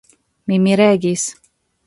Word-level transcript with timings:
Mi 0.51 0.57
miregis. 0.63 1.29